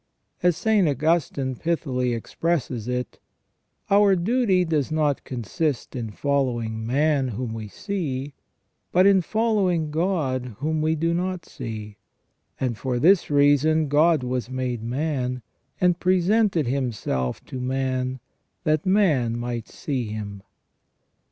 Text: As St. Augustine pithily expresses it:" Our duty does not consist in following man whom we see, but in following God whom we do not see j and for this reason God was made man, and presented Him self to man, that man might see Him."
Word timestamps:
As 0.41 0.57
St. 0.57 0.87
Augustine 0.87 1.53
pithily 1.55 2.15
expresses 2.15 2.87
it:" 2.87 3.19
Our 3.91 4.15
duty 4.15 4.65
does 4.65 4.91
not 4.91 5.23
consist 5.23 5.95
in 5.95 6.09
following 6.09 6.87
man 6.87 7.27
whom 7.27 7.53
we 7.53 7.67
see, 7.67 8.33
but 8.91 9.05
in 9.05 9.21
following 9.21 9.91
God 9.91 10.55
whom 10.57 10.81
we 10.81 10.95
do 10.95 11.13
not 11.13 11.45
see 11.45 11.89
j 12.57 12.65
and 12.65 12.75
for 12.79 12.97
this 12.97 13.29
reason 13.29 13.89
God 13.89 14.23
was 14.23 14.49
made 14.49 14.81
man, 14.81 15.43
and 15.79 15.99
presented 15.99 16.65
Him 16.65 16.91
self 16.91 17.45
to 17.45 17.59
man, 17.59 18.19
that 18.63 18.87
man 18.87 19.37
might 19.37 19.67
see 19.69 20.07
Him." 20.07 20.41